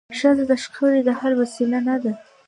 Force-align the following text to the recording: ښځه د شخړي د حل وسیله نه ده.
ښځه 0.19 0.43
د 0.51 0.53
شخړي 0.63 1.01
د 1.05 1.09
حل 1.19 1.33
وسیله 1.41 1.79
نه 1.87 1.95
ده. 2.03 2.13